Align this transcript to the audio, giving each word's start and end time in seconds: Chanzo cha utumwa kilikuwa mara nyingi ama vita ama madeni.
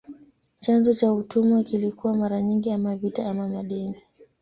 Chanzo 0.59 0.93
cha 0.93 1.13
utumwa 1.13 1.63
kilikuwa 1.63 2.15
mara 2.15 2.41
nyingi 2.41 2.71
ama 2.71 2.95
vita 2.95 3.29
ama 3.29 3.47
madeni. 3.47 4.01